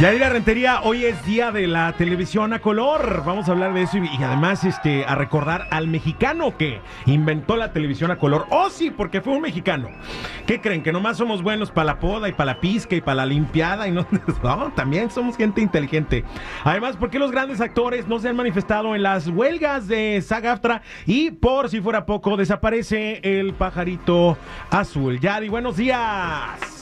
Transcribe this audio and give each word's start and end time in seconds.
Yadira 0.00 0.28
Rentería, 0.28 0.80
hoy 0.82 1.04
es 1.04 1.24
día 1.24 1.52
de 1.52 1.68
la 1.68 1.92
televisión 1.92 2.52
a 2.52 2.58
color. 2.58 3.22
Vamos 3.24 3.48
a 3.48 3.52
hablar 3.52 3.72
de 3.74 3.82
eso 3.82 3.98
y, 3.98 4.22
además 4.24 4.64
este, 4.64 5.04
a 5.04 5.14
recordar 5.14 5.68
al 5.70 5.86
mexicano 5.86 6.58
que 6.58 6.80
inventó 7.06 7.54
la 7.56 7.72
televisión 7.72 8.10
a 8.10 8.16
color. 8.16 8.44
Oh, 8.50 8.70
sí, 8.70 8.90
porque 8.90 9.20
fue 9.20 9.34
un 9.34 9.42
mexicano. 9.42 9.88
¿Qué 10.46 10.60
creen? 10.60 10.82
Que 10.82 10.92
nomás 10.92 11.16
somos 11.16 11.42
buenos 11.42 11.70
para 11.70 11.84
la 11.84 12.00
poda 12.00 12.28
y 12.28 12.32
para 12.32 12.54
la 12.54 12.60
pizca 12.60 12.96
y 12.96 13.00
para 13.02 13.18
la 13.18 13.26
limpiada 13.26 13.86
y 13.86 13.92
no, 13.92 14.04
no, 14.42 14.72
también 14.74 15.12
somos 15.12 15.36
gente 15.36 15.60
inteligente. 15.60 16.24
Además, 16.64 16.96
¿por 16.96 17.08
qué 17.08 17.20
los 17.20 17.30
grandes 17.30 17.60
actores 17.60 18.08
no 18.08 18.18
se 18.18 18.28
han 18.28 18.36
manifestado 18.36 18.96
en 18.96 19.02
las 19.04 19.28
huelgas 19.28 19.86
de 19.86 20.20
SAG-AFTRA? 20.20 20.82
Y 21.06 21.30
por 21.30 21.68
si 21.68 21.80
fuera 21.80 22.04
poco, 22.04 22.36
desaparece 22.36 23.20
el 23.22 23.54
pajarito 23.54 24.36
azul. 24.70 25.20
Yadi, 25.20 25.48
buenos 25.48 25.76
días. 25.76 26.73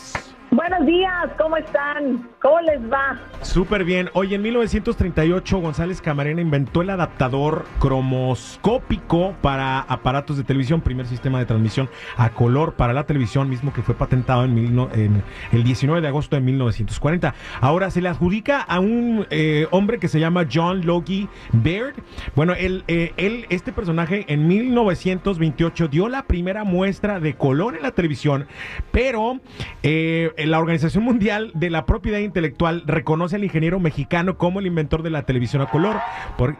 Buenos 0.55 0.84
días, 0.84 1.31
¿cómo 1.39 1.56
están? 1.56 2.28
¿Cómo 2.42 2.61
les 2.61 2.78
va? 2.83 3.19
Súper 3.41 3.84
bien. 3.84 4.11
Oye, 4.12 4.34
en 4.34 4.42
1938 4.42 5.58
González 5.58 6.03
Camarena 6.03 6.42
inventó 6.42 6.83
el 6.83 6.91
adaptador 6.91 7.64
cromoscópico 7.78 9.34
para 9.41 9.80
aparatos 9.80 10.36
de 10.36 10.45
televisión, 10.45 10.83
primer 10.83 11.06
sistema 11.06 11.39
de 11.39 11.47
transmisión 11.47 11.89
a 12.19 12.28
color 12.34 12.75
para 12.75 12.92
la 12.92 13.06
televisión, 13.06 13.48
mismo 13.48 13.73
que 13.73 13.80
fue 13.80 13.95
patentado 13.95 14.45
en 14.45 15.23
el 15.53 15.64
19 15.64 16.03
de 16.03 16.08
agosto 16.08 16.36
de 16.36 16.42
1940. 16.42 17.35
Ahora 17.62 17.91
se 17.91 18.02
le 18.02 18.11
adjudica 18.11 18.61
a 18.61 18.79
un 18.79 19.27
eh, 19.30 19.68
hombre 19.70 19.98
que 19.98 20.08
se 20.08 20.20
llama 20.20 20.46
John 20.52 20.85
Logie 20.85 21.29
Baird. 21.52 21.95
Bueno, 22.36 22.52
él, 22.52 22.85
eh, 22.89 23.14
él, 23.17 23.46
este 23.48 23.73
personaje 23.73 24.27
en 24.29 24.46
1928 24.46 25.89
dio 25.89 26.11
la 26.11 26.24
primera 26.24 26.64
muestra 26.64 27.20
de 27.20 27.36
color 27.36 27.74
en 27.74 27.85
la 27.85 27.92
televisión, 27.92 28.46
pero 28.91 29.41
eh, 29.83 30.30
la 30.47 30.58
Organización 30.58 31.05
Mundial 31.05 31.51
de 31.55 31.70
la 31.70 31.86
Propiedad 31.86 32.19
Intelectual 32.19 32.83
reconoce 32.86 33.36
al 33.36 33.45
ingeniero 33.45 33.80
mexicano 33.80 34.39
como 34.39 34.61
el 34.61 34.67
inventor 34.67 35.03
de 35.03 35.11
la 35.11 35.25
televisión 35.25 35.63
a 35.63 35.67
color 35.67 35.97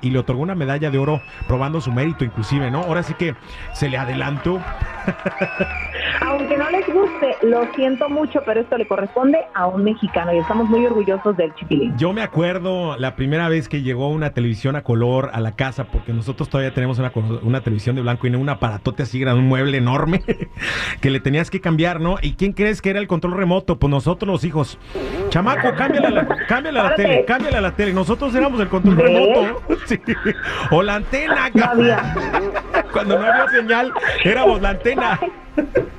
y 0.01 0.11
le 0.11 0.19
otorgó 0.19 0.43
una 0.43 0.55
medalla 0.55 0.91
de 0.91 0.99
oro 0.99 1.23
probando 1.49 1.81
su 1.81 1.93
mérito 1.93 2.25
inclusive, 2.25 2.71
¿no? 2.71 2.83
Ahora 2.83 3.03
sí 3.03 3.15
que 3.15 3.35
se 3.75 3.89
le 3.89 3.99
adelantó. 3.99 4.61
Aunque 6.21 6.57
no 6.57 6.71
les 6.71 6.87
guste, 6.87 7.37
lo 7.43 7.67
siento 7.75 8.09
mucho, 8.09 8.41
pero 8.45 8.61
esto 8.61 8.77
le 8.77 8.87
corresponde 8.87 9.39
a 9.55 9.67
un 9.67 9.85
mexicano 9.85 10.33
y 10.33 10.39
estamos 10.39 10.69
muy 10.69 10.85
orgullosos 10.87 11.37
del 11.37 11.55
chiquilín. 11.55 11.97
Yo 11.97 12.13
me 12.13 12.23
acuerdo 12.23 12.97
la 12.99 13.17
primera 13.17 13.49
vez 13.49 13.69
que 13.69 13.83
llegó 13.83 14.09
una 14.09 14.31
televisión 14.31 14.77
a 14.77 14.83
color 14.83 15.31
a 15.33 15.41
la 15.41 15.53
casa, 15.53 15.85
porque 15.85 16.13
nosotros 16.13 16.49
todavía 16.49 16.75
tenemos 16.75 16.99
una, 16.99 17.61
televisión 17.61 17.97
de 17.97 18.03
blanco 18.03 18.27
y 18.27 18.31
negro, 18.31 18.43
un 18.43 18.49
aparatote 18.49 19.05
así 19.05 19.19
grande, 19.19 19.41
un 19.41 19.49
mueble 19.49 19.79
enorme, 19.79 20.23
que 21.01 21.11
le 21.11 21.21
tenías 21.21 21.51
que 21.51 21.61
cambiar, 21.61 22.01
¿no? 22.01 22.17
¿Y 22.21 22.35
quién 22.35 22.53
crees 22.53 22.83
que 22.83 22.91
era 22.91 22.99
el 22.99 23.07
control 23.07 23.35
remoto? 23.35 23.79
Pues 23.79 23.91
nosotros 23.91 24.29
los 24.29 24.45
hijos. 24.45 24.79
Chamaco, 25.31 25.75
cámbiala 25.75 26.11
la, 26.11 26.27
cámbiala 26.47 26.83
la 26.83 26.95
tele, 26.95 27.25
cámbiala 27.25 27.61
la 27.61 27.75
tele. 27.75 27.93
Nosotros 27.93 28.35
éramos 28.35 28.61
el 28.61 28.69
control 28.69 28.97
¿Ves? 28.97 29.05
remoto. 29.05 29.63
Sí. 29.87 30.01
O 30.71 30.83
la 30.83 30.97
antena. 30.97 31.51
No. 31.55 31.73
Cuando 32.93 33.19
no 33.19 33.27
había 33.27 33.49
señal, 33.49 33.93
éramos 34.25 34.63
la 34.63 34.71
antena. 34.71 35.19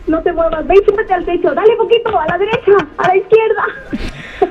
No 0.08 0.22
te 0.22 0.34
muevas, 0.34 0.68
ve 0.68 0.76
y 0.76 0.90
súbete 0.90 1.14
al 1.14 1.26
techo, 1.26 1.54
dale 1.54 1.76
poquito, 1.78 2.20
a 2.20 2.26
la 2.28 2.38
derecha, 2.38 2.72
a 2.98 3.08
la 3.08 3.16
izquierda. 3.16 3.64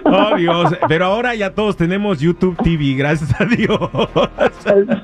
Oh, 0.05 0.37
Dios. 0.37 0.75
Pero 0.89 1.05
ahora 1.05 1.35
ya 1.35 1.55
todos 1.55 1.77
tenemos 1.77 2.21
YouTube 2.21 2.57
TV, 2.63 2.95
gracias 2.97 3.39
a 3.41 3.45
Dios. 3.45 3.79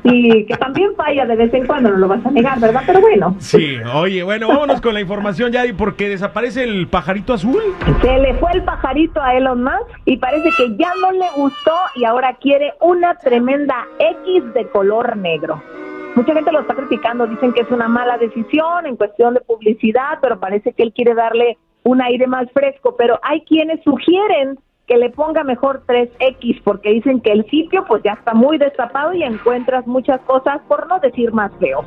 Sí, 0.02 0.46
que 0.48 0.56
también 0.56 0.94
falla 0.96 1.26
de 1.26 1.36
vez 1.36 1.52
en 1.52 1.66
cuando, 1.66 1.90
no 1.90 1.98
lo 1.98 2.08
vas 2.08 2.24
a 2.24 2.30
negar, 2.30 2.58
¿verdad? 2.58 2.82
Pero 2.86 3.00
bueno, 3.00 3.36
Sí, 3.38 3.76
oye, 3.94 4.22
bueno, 4.22 4.48
vámonos 4.48 4.80
con 4.80 4.94
la 4.94 5.00
información 5.00 5.52
ya, 5.52 5.62
porque 5.76 6.08
desaparece 6.08 6.64
el 6.64 6.88
pajarito 6.88 7.34
azul. 7.34 7.60
se 8.00 8.18
le 8.18 8.34
fue 8.34 8.52
el 8.52 8.62
pajarito 8.62 9.22
a 9.22 9.34
Elon 9.34 9.62
Musk 9.62 9.88
y 10.06 10.16
parece 10.16 10.48
que 10.56 10.76
ya 10.76 10.92
no 11.00 11.12
le 11.12 11.26
gustó 11.36 11.74
y 11.94 12.04
ahora 12.04 12.34
quiere 12.40 12.72
una 12.80 13.14
tremenda 13.16 13.86
X 13.98 14.54
de 14.54 14.66
color 14.68 15.16
negro. 15.16 15.62
Mucha 16.18 16.34
gente 16.34 16.50
lo 16.50 16.62
está 16.62 16.74
criticando, 16.74 17.28
dicen 17.28 17.52
que 17.52 17.60
es 17.60 17.70
una 17.70 17.86
mala 17.86 18.18
decisión 18.18 18.86
en 18.86 18.96
cuestión 18.96 19.34
de 19.34 19.40
publicidad, 19.40 20.18
pero 20.20 20.40
parece 20.40 20.72
que 20.72 20.82
él 20.82 20.92
quiere 20.92 21.14
darle 21.14 21.58
un 21.84 22.02
aire 22.02 22.26
más 22.26 22.50
fresco, 22.50 22.96
pero 22.98 23.20
hay 23.22 23.42
quienes 23.42 23.80
sugieren 23.84 24.58
que 24.88 24.96
le 24.96 25.10
ponga 25.10 25.44
mejor 25.44 25.84
3X 25.86 26.62
porque 26.64 26.90
dicen 26.90 27.20
que 27.20 27.30
el 27.30 27.48
sitio 27.48 27.84
pues 27.86 28.02
ya 28.02 28.14
está 28.14 28.34
muy 28.34 28.58
destapado 28.58 29.12
y 29.14 29.22
encuentras 29.22 29.86
muchas 29.86 30.20
cosas 30.22 30.60
por 30.66 30.88
no 30.88 30.98
decir 30.98 31.32
más 31.32 31.52
feo. 31.60 31.84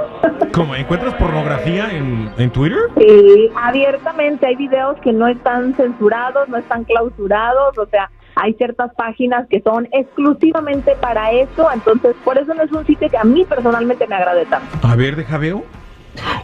¿Cómo? 0.52 0.74
¿Encuentras 0.74 1.14
pornografía 1.14 1.88
en, 1.92 2.32
en 2.36 2.50
Twitter? 2.50 2.80
Sí, 2.98 3.48
abiertamente 3.54 4.44
hay 4.44 4.56
videos 4.56 4.98
que 5.02 5.12
no 5.12 5.28
están 5.28 5.76
censurados, 5.76 6.48
no 6.48 6.56
están 6.56 6.82
clausurados, 6.82 7.78
o 7.78 7.86
sea, 7.86 8.10
hay 8.40 8.54
ciertas 8.54 8.94
páginas 8.94 9.46
que 9.48 9.60
son 9.60 9.88
exclusivamente 9.92 10.94
para 11.00 11.32
eso, 11.32 11.68
entonces 11.72 12.14
por 12.24 12.38
eso 12.38 12.54
no 12.54 12.62
es 12.62 12.72
un 12.72 12.86
sitio 12.86 13.10
que 13.10 13.18
a 13.18 13.24
mí 13.24 13.44
personalmente 13.44 14.06
me 14.06 14.14
agrade 14.14 14.46
tanto. 14.46 14.86
A 14.86 14.94
ver, 14.94 15.16
deja 15.16 15.38
veo. 15.38 15.64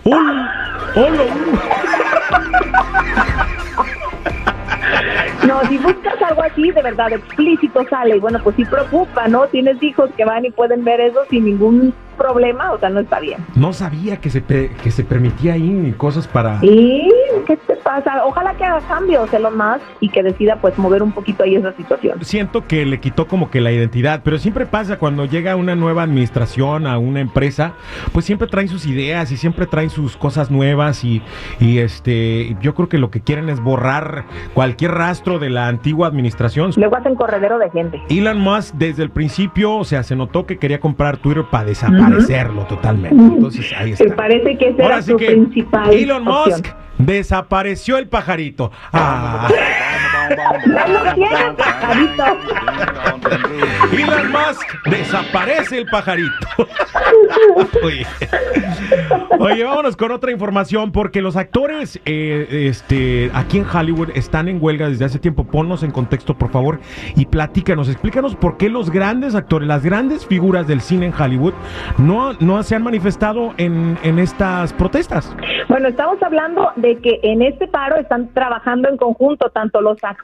¡Hola! 0.05 0.53
¡Hola! 0.97 1.25
No, 5.47 5.61
si 5.69 5.77
buscas 5.79 6.21
algo 6.23 6.43
así, 6.43 6.71
de 6.71 6.83
verdad, 6.83 7.13
explícito 7.13 7.87
sale, 7.89 8.17
y 8.17 8.21
bueno, 8.21 8.39
pues 8.43 8.57
sí 8.57 8.65
preocupa, 8.65 9.29
¿no? 9.29 9.47
Tienes 9.49 9.83
hijos 9.83 10.11
que 10.17 10.25
van 10.25 10.45
y 10.45 10.51
pueden 10.51 10.85
ver 10.85 11.01
eso 11.01 11.21
sin 11.29 11.45
ningún 11.45 11.95
problema, 12.15 12.73
o 12.73 12.79
sea, 12.79 12.91
no 12.91 13.01
está 13.01 13.21
bien. 13.21 13.45
No 13.55 13.73
sabía 13.73 14.17
que 14.19 14.31
se, 14.31 14.43
que 14.43 14.91
se 14.91 15.05
permitía 15.05 15.55
ahí 15.55 15.95
cosas 15.97 16.27
para... 16.27 16.59
¿Y 16.63 17.09
qué 17.47 17.57
te 17.57 17.77
pasa? 17.77 18.25
Ojalá 18.25 18.55
que 18.55 18.65
haga 18.65 18.81
cambios, 18.87 19.33
Elon 19.33 19.57
Musk, 19.57 19.83
y 20.01 20.09
que 20.09 20.23
decida 20.23 20.57
pues 20.57 20.79
mover 20.79 21.03
un 21.03 21.13
poquito 21.13 21.45
ahí 21.45 21.57
esa 21.57 21.73
situación. 21.73 22.19
Siento 22.25 22.67
que 22.67 22.87
le 22.87 23.01
quitó 23.01 23.27
como 23.27 23.51
que 23.51 23.61
la 23.61 23.73
identidad, 23.73 24.23
pero 24.25 24.39
siempre 24.39 24.67
pasa 24.67 24.99
cuando 24.99 25.25
llega 25.25 25.57
una 25.57 25.75
nueva 25.75 26.03
administración 26.03 26.87
a 26.87 26.99
una 26.99 27.21
empresa, 27.21 27.75
pues 28.13 28.25
siempre 28.25 28.49
traen 28.49 28.69
sus 28.69 28.87
ideas 28.87 29.31
y 29.33 29.37
siempre 29.37 29.67
traen 29.67 29.91
sus 29.91 30.17
cosas 30.17 30.51
nuevas 30.51 31.05
y, 31.05 31.23
y 31.61 31.79
este, 31.79 32.57
yo 32.61 32.75
creo 32.75 32.89
que 32.89 32.99
lo 32.99 33.11
que 33.11 33.21
quieren 33.21 33.49
es 33.49 33.61
borrar 33.61 34.25
cualquier 34.55 34.93
rastro 34.93 35.39
de 35.39 35.51
la 35.51 35.69
antigua 35.69 36.09
administración. 36.09 36.71
Luego 36.77 36.97
hacen 36.97 37.15
corredero 37.15 37.59
de 37.59 37.71
gente. 37.71 38.03
Elon 38.09 38.41
Musk 38.41 38.75
desde 38.75 39.03
el 39.03 39.11
principio, 39.11 39.77
o 39.77 39.85
sea, 39.85 40.03
se 40.03 40.17
notó 40.17 40.47
que 40.47 40.59
quería 40.59 40.81
comprar 40.81 41.17
Twitter 41.17 41.45
para 41.51 41.65
desaparecerlo 42.07 42.63
totalmente. 42.65 43.17
Entonces 43.23 43.73
ahí 43.77 43.87
Me 43.87 43.93
está. 43.93 44.17
parece 44.17 44.57
que 44.59 44.69
esa 44.69 44.83
Ahora 44.83 44.95
era 44.97 45.03
sí 45.03 45.11
su 45.13 45.17
que 45.17 45.27
principal 45.27 45.93
Elon 45.93 46.29
opción. 46.29 46.61
Musk 46.61 46.75
desapareció 46.99 47.99
el 47.99 48.09
pajarito. 48.09 48.71
Ah. 48.93 49.49
Lo 50.67 51.15
tiene, 51.15 51.53
pajarito. 51.57 52.25
Elon 53.93 54.33
Musk, 54.33 54.67
desaparece 54.87 55.79
el 55.79 55.87
pajarito. 55.87 56.47
Oye. 57.83 58.07
Oye, 59.39 59.65
vámonos 59.65 59.97
con 59.97 60.13
otra 60.13 60.31
información, 60.31 60.93
porque 60.93 61.23
los 61.23 61.37
actores 61.37 62.01
eh, 62.05 62.47
este, 62.69 63.31
aquí 63.35 63.59
en 63.59 63.67
Hollywood 63.67 64.11
están 64.15 64.49
en 64.49 64.63
huelga 64.63 64.89
desde 64.89 65.05
hace 65.05 65.19
tiempo. 65.19 65.45
Ponnos 65.45 65.83
en 65.83 65.91
contexto, 65.91 66.35
por 66.35 66.51
favor, 66.51 66.81
y 67.17 67.27
platícanos, 67.27 67.89
explícanos 67.89 68.37
por 68.37 68.57
qué 68.57 68.69
los 68.69 68.91
grandes 68.91 69.35
actores, 69.35 69.69
las 69.69 69.83
grandes 69.83 70.27
figuras 70.27 70.67
del 70.67 70.81
cine 70.81 71.07
en 71.07 71.15
Hollywood, 71.15 71.55
no, 71.99 72.33
no 72.35 72.63
se 72.63 72.75
han 72.75 72.83
manifestado 72.83 73.55
en, 73.57 73.99
en 74.03 74.19
estas 74.19 74.73
protestas. 74.73 75.35
Bueno, 75.69 75.89
estamos 75.89 76.23
hablando 76.23 76.71
de 76.77 76.99
que 76.99 77.21
en 77.23 77.43
este 77.43 77.67
paro 77.67 77.97
están 77.97 78.29
trabajando 78.33 78.89
en 78.89 78.97
conjunto 78.97 79.51
tanto 79.51 79.81
los 79.81 80.03
actores 80.03 80.24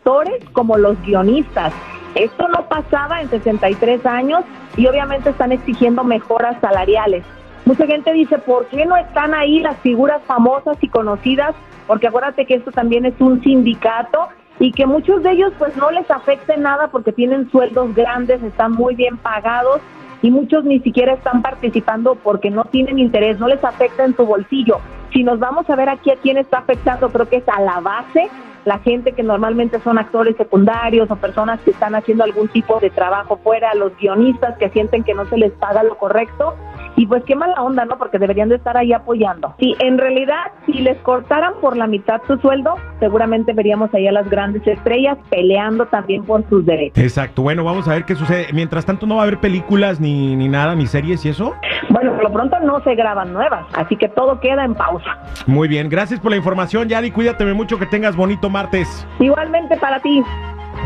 como 0.53 0.77
los 0.77 1.01
guionistas. 1.03 1.73
Esto 2.15 2.49
no 2.49 2.69
pasaba 2.69 3.21
en 3.21 3.31
63 3.31 4.05
años 4.05 4.45
y 4.77 4.87
obviamente 4.87 5.31
están 5.31 5.53
exigiendo 5.53 6.03
mejoras 6.03 6.57
salariales. 6.61 7.25
Mucha 7.65 7.87
gente 7.87 8.13
dice, 8.13 8.39
¿por 8.39 8.67
qué 8.67 8.85
no 8.87 8.97
están 8.97 9.35
ahí 9.35 9.61
las 9.61 9.77
figuras 9.79 10.21
famosas 10.27 10.77
y 10.81 10.89
conocidas? 10.89 11.55
Porque 11.87 12.09
acuérdate 12.09 12.47
que 12.47 12.55
esto 12.55 12.73
también 12.73 13.05
es 13.05 13.15
un 13.21 13.43
sindicato 13.43 14.29
y 14.59 14.73
que 14.73 14.87
muchos 14.87 15.23
de 15.23 15.33
ellos 15.33 15.53
pues 15.59 15.77
no 15.77 15.91
les 15.91 16.11
afecte 16.11 16.57
nada 16.57 16.89
porque 16.89 17.13
tienen 17.13 17.51
sueldos 17.51 17.95
grandes, 17.95 18.43
están 18.43 18.73
muy 18.73 18.95
bien 18.95 19.17
pagados 19.17 19.81
y 20.23 20.31
muchos 20.31 20.65
ni 20.65 20.81
siquiera 20.81 21.15
están 21.15 21.43
participando 21.43 22.17
porque 22.17 22.51
no 22.51 22.65
tienen 22.65 22.99
interés, 22.99 23.39
no 23.39 23.49
les 23.49 23.63
afecta 23.63 24.05
en 24.05 24.17
su 24.17 24.27
bolsillo. 24.27 24.81
Si 25.13 25.23
nos 25.23 25.39
vamos 25.39 25.69
a 25.71 25.77
ver 25.77 25.89
aquí 25.89 26.11
a 26.11 26.17
quién 26.17 26.39
está 26.39 26.59
afectando, 26.59 27.11
creo 27.11 27.29
que 27.29 27.37
es 27.37 27.49
a 27.49 27.61
la 27.61 27.81
base, 27.81 28.29
la 28.65 28.79
gente 28.79 29.13
que 29.13 29.23
normalmente 29.23 29.81
son 29.81 29.99
actores 29.99 30.37
secundarios 30.37 31.11
o 31.11 31.17
personas 31.17 31.61
que 31.61 31.71
están 31.71 31.95
haciendo 31.95 32.25
algún 32.25 32.49
tipo 32.49 32.79
de 32.81 32.91
trabajo 32.91 33.39
fuera, 33.43 33.75
los 33.75 33.97
guionistas 33.97 34.59
que 34.59 34.69
sienten 34.71 35.03
que 35.03 35.15
no 35.15 35.27
se 35.27 35.39
les 35.39 35.53
paga 35.53 35.83
lo 35.83 35.97
correcto. 35.97 36.55
Y 37.01 37.07
pues 37.07 37.25
qué 37.25 37.35
mala 37.35 37.55
onda, 37.63 37.87
¿no? 37.87 37.97
Porque 37.97 38.19
deberían 38.19 38.51
de 38.51 38.57
estar 38.57 38.77
ahí 38.77 38.93
apoyando. 38.93 39.55
Si 39.59 39.75
en 39.79 39.97
realidad, 39.97 40.53
si 40.67 40.73
les 40.75 40.99
cortaran 40.99 41.55
por 41.59 41.75
la 41.75 41.87
mitad 41.87 42.21
su 42.27 42.37
sueldo, 42.37 42.75
seguramente 42.99 43.55
veríamos 43.55 43.89
ahí 43.95 44.07
a 44.07 44.13
las 44.13 44.29
grandes 44.29 44.67
estrellas 44.67 45.17
peleando 45.31 45.87
también 45.87 46.25
por 46.25 46.47
sus 46.51 46.67
derechos. 46.67 47.03
Exacto, 47.03 47.41
bueno, 47.41 47.65
vamos 47.65 47.89
a 47.89 47.93
ver 47.93 48.05
qué 48.05 48.15
sucede. 48.15 48.49
Mientras 48.53 48.85
tanto, 48.85 49.07
no 49.07 49.15
va 49.15 49.23
a 49.23 49.25
haber 49.25 49.41
películas 49.41 49.99
ni, 49.99 50.37
ni 50.37 50.47
nada, 50.47 50.75
ni 50.75 50.87
series 50.87 51.25
y 51.25 51.31
eso. 51.31 51.55
Bueno, 51.89 52.13
por 52.17 52.25
lo 52.25 52.33
pronto 52.35 52.61
no 52.61 52.81
se 52.85 52.95
graban 52.95 53.33
nuevas, 53.33 53.65
así 53.73 53.97
que 53.97 54.11
todo 54.11 54.39
queda 54.39 54.67
en 54.67 54.75
pausa. 54.75 55.17
Muy 55.47 55.69
bien, 55.69 55.89
gracias 55.89 56.21
por 56.21 56.31
la 56.31 56.37
información, 56.37 56.87
Yadi. 56.87 57.13
Cuídate 57.13 57.47
mucho, 57.55 57.79
que 57.79 57.87
tengas 57.87 58.15
bonito 58.15 58.51
martes. 58.51 59.07
Igualmente 59.19 59.75
para 59.79 60.01
ti. 60.01 60.23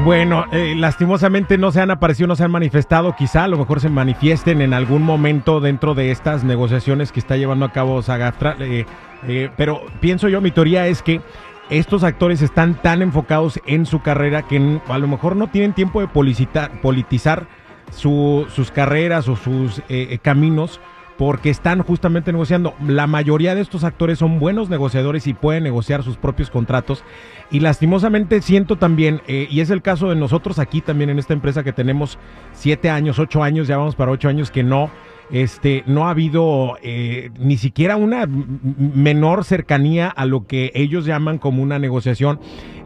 Bueno, 0.03 0.45
eh, 0.53 0.75
lastimosamente 0.77 1.57
no 1.57 1.71
se 1.73 1.81
han 1.81 1.91
aparecido, 1.91 2.27
no 2.27 2.37
se 2.37 2.45
han 2.45 2.51
manifestado. 2.51 3.15
Quizá 3.17 3.45
a 3.45 3.49
lo 3.49 3.57
mejor 3.57 3.81
se 3.81 3.89
manifiesten 3.89 4.61
en 4.61 4.75
algún 4.75 5.03
momento 5.03 5.61
dentro 5.61 5.95
de 5.95 6.11
estas 6.11 6.45
negociaciones 6.45 7.11
que 7.11 7.21
está 7.21 7.37
llevando 7.37 7.65
a 7.65 7.73
cabo 7.73 8.03
Sagaftra. 8.03 8.57
eh, 8.61 8.85
eh, 9.27 9.51
pero 9.57 9.81
pienso 10.01 10.29
yo, 10.29 10.43
mi 10.43 10.51
teoría 10.51 10.87
es 10.89 11.01
que 11.03 11.23
estos 11.71 12.05
actores 12.05 12.43
están 12.43 12.75
tan 12.75 13.01
enfocados 13.01 13.59
en 13.67 13.87
su 13.87 14.03
carrera 14.03 14.43
que 14.43 14.79
a 14.89 14.99
lo 14.99 15.09
mejor 15.09 15.37
no 15.37 15.47
tienen 15.47 15.73
tiempo 15.73 16.01
de 16.03 16.09
politizar 16.09 17.47
su- 17.91 18.47
sus 18.51 18.71
carreras 18.71 19.29
o 19.29 19.37
sus 19.37 19.79
eh, 19.79 20.09
eh, 20.11 20.19
caminos 20.21 20.81
porque 21.17 21.51
están 21.51 21.83
justamente 21.83 22.33
negociando. 22.33 22.75
La 22.87 23.07
mayoría 23.07 23.55
de 23.55 23.61
estos 23.61 23.85
actores 23.85 24.19
son 24.19 24.39
buenos 24.39 24.69
negociadores 24.69 25.27
y 25.27 25.35
pueden 25.35 25.65
negociar 25.65 26.03
sus 26.03 26.17
propios 26.17 26.51
contratos. 26.51 27.05
Y 27.51 27.61
lastimosamente 27.61 28.43
siento 28.43 28.77
también, 28.77 29.21
eh, 29.27 29.47
y 29.51 29.61
es 29.61 29.71
el 29.71 29.83
caso 29.83 30.09
de 30.09 30.17
nosotros 30.17 30.59
aquí 30.59 30.81
también 30.81 31.11
en 31.11 31.19
esta 31.19 31.33
empresa 31.33 31.63
que 31.63 31.73
tenemos 31.73 32.19
siete 32.53 32.91
años, 32.91 33.19
ocho 33.19 33.43
años, 33.43 33.69
ya 33.69 33.77
vamos 33.77 33.95
para 33.95 34.11
ocho 34.11 34.29
años, 34.29 34.51
que 34.51 34.63
no, 34.63 34.91
este, 35.31 35.85
no 35.87 36.07
ha 36.07 36.11
habido 36.11 36.77
eh, 36.83 37.31
ni 37.39 37.57
siquiera 37.57 37.97
una 37.97 38.27
menor 38.27 39.45
cercanía 39.45 40.09
a 40.09 40.27
lo 40.27 40.47
que 40.47 40.73
ellos 40.75 41.05
llaman 41.05 41.39
como 41.39 41.63
una 41.63 41.79
negociación. 41.79 42.41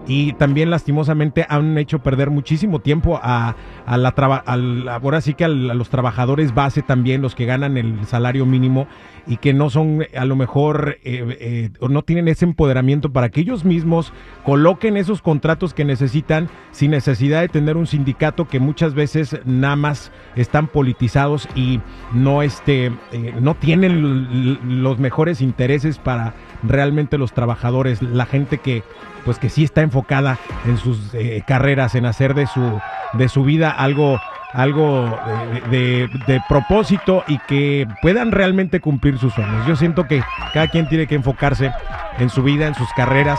Y 0.09 0.33
también 0.33 0.71
lastimosamente 0.71 1.47
han 1.49 1.77
hecho 1.79 1.99
perder 2.01 2.31
muchísimo 2.31 2.81
tiempo 2.81 3.21
a, 3.23 3.55
a 3.87 3.97
la 3.99 4.13
traba- 4.15 4.43
sí 5.21 5.35
que 5.35 5.45
a 5.45 5.49
los 5.49 5.91
trabajadores 5.91 6.55
base 6.55 6.83
también, 6.83 7.23
los 7.23 7.35
que 7.35 7.45
ganan 7.45 7.77
el 7.77 8.07
salario 8.07 8.47
mínimo 8.47 8.89
y 9.27 9.37
que 9.37 9.53
no 9.53 9.69
son 9.69 10.07
a 10.17 10.25
lo 10.25 10.35
mejor 10.35 10.97
eh, 11.05 11.37
eh, 11.41 11.71
no 11.87 12.03
tienen 12.03 12.29
ese 12.29 12.47
empoderamiento 12.47 13.13
para 13.13 13.29
que 13.29 13.43
ellos 13.43 13.67
mismos 13.67 14.15
coloquen 14.45 14.97
esos 14.97 15.21
contratos 15.21 15.75
que 15.75 15.85
necesitan 15.85 16.49
sin 16.73 16.93
necesidad 16.93 17.43
de 17.43 17.49
tener 17.49 17.77
un 17.77 17.87
sindicato 17.87 18.49
que 18.49 18.59
muchas 18.59 18.95
veces 18.95 19.39
nada 19.45 19.77
más 19.77 20.11
están 20.35 20.69
politizados 20.69 21.47
y 21.55 21.81
no 22.15 22.43
este 22.43 22.87
eh, 23.13 23.35
no 23.39 23.55
tienen 23.55 24.83
los 24.83 24.99
mejores 24.99 25.43
intereses 25.43 25.99
para 25.99 26.33
realmente 26.63 27.19
los 27.19 27.33
trabajadores 27.33 28.03
la 28.03 28.27
gente 28.27 28.59
que 28.59 28.83
pues 29.25 29.39
que 29.39 29.49
sí 29.49 29.65
está 29.65 29.83
enfocada 29.83 30.39
en 30.67 30.77
sus 30.79 31.13
eh, 31.15 31.43
carreras 31.47 31.95
en 31.95 32.07
hacer 32.07 32.35
de 32.35 32.47
su 32.47 32.81
de 33.15 33.29
su 33.29 33.45
vida 33.45 33.71
algo 33.71 34.19
algo 34.55 35.19
de, 35.71 35.77
de- 35.79 36.09
de 36.27 36.41
propósito 36.49 37.23
y 37.29 37.39
que 37.41 37.87
puedan 38.01 38.33
realmente 38.33 38.81
cumplir 38.81 39.19
sus 39.19 39.35
sueños. 39.35 39.67
Yo 39.67 39.77
siento 39.77 40.07
que 40.09 40.23
cada 40.55 40.69
quien 40.69 40.89
tiene 40.89 41.07
que 41.07 41.15
enfocarse 41.17 41.71
en 42.19 42.31
su 42.31 42.43
vida, 42.43 42.67
en 42.67 42.75
sus 42.75 42.89
carreras, 42.95 43.39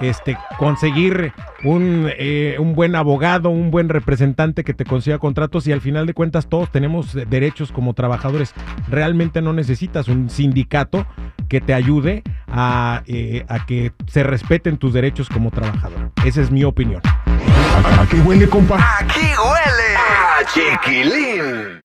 este, 0.00 0.36
conseguir 0.58 1.32
un, 1.64 2.10
eh, 2.18 2.56
un 2.58 2.74
buen 2.74 2.94
abogado, 2.94 3.50
un 3.50 3.70
buen 3.70 3.88
representante 3.88 4.64
que 4.64 4.74
te 4.74 4.84
consiga 4.84 5.18
contratos 5.18 5.66
y 5.66 5.72
al 5.72 5.80
final 5.80 6.06
de 6.06 6.14
cuentas 6.14 6.48
todos 6.48 6.70
tenemos 6.70 7.14
derechos 7.28 7.72
como 7.72 7.94
trabajadores. 7.94 8.54
Realmente 8.88 9.42
no 9.42 9.52
necesitas 9.52 10.08
un 10.08 10.30
sindicato 10.30 11.06
que 11.48 11.60
te 11.60 11.74
ayude 11.74 12.22
a, 12.48 13.02
eh, 13.06 13.44
a 13.48 13.66
que 13.66 13.92
se 14.06 14.22
respeten 14.22 14.76
tus 14.76 14.92
derechos 14.92 15.28
como 15.28 15.50
trabajador. 15.50 16.12
Esa 16.24 16.42
es 16.42 16.50
mi 16.50 16.64
opinión. 16.64 17.00
¿A 17.04 18.06
qué 18.10 18.20
huele, 18.20 18.48
compa? 18.48 18.76
Aquí 19.00 19.20
huele 19.20 19.96
a 19.96 20.44
chiquilín. 20.52 21.76